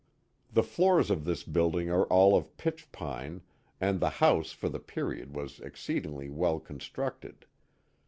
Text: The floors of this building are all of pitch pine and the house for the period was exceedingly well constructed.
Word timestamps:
The 0.51 0.63
floors 0.63 1.11
of 1.11 1.25
this 1.25 1.43
building 1.43 1.91
are 1.91 2.05
all 2.05 2.35
of 2.35 2.57
pitch 2.57 2.91
pine 2.91 3.43
and 3.79 3.99
the 3.99 4.09
house 4.09 4.51
for 4.51 4.67
the 4.67 4.79
period 4.79 5.35
was 5.35 5.59
exceedingly 5.59 6.27
well 6.27 6.59
constructed. 6.59 7.45